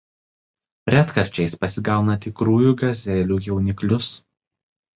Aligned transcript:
Retkarčiais 0.93 1.53
pasigauna 1.65 2.17
tikrųjų 2.25 2.73
gazelių 2.81 3.41
jauniklius. 3.51 4.13